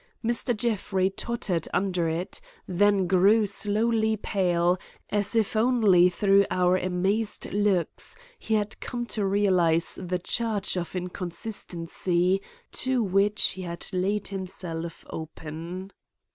Mr. 0.25 0.57
Jeffrey 0.57 1.11
tottered 1.11 1.67
under 1.75 2.09
it, 2.09 2.41
then 2.67 3.05
grew 3.05 3.45
slowly 3.45 4.17
pale 4.17 4.79
as 5.11 5.35
if 5.35 5.55
only 5.55 6.09
through 6.09 6.43
our 6.49 6.75
amazed 6.75 7.53
looks 7.53 8.15
he 8.39 8.55
had 8.55 8.79
come 8.79 9.05
to 9.05 9.23
realize 9.23 9.99
the 10.01 10.17
charge 10.17 10.75
of 10.75 10.95
inconsistency 10.95 12.41
to 12.71 13.03
which 13.03 13.51
he 13.51 13.61
had 13.61 13.85
laid 13.93 14.29
himself 14.29 15.05
open. 15.11 15.91